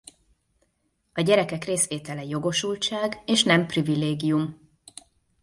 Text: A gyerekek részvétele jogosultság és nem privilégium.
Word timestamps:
A 1.13 1.21
gyerekek 1.21 1.63
részvétele 1.63 2.23
jogosultság 2.23 3.21
és 3.25 3.43
nem 3.43 3.65
privilégium. 3.67 4.57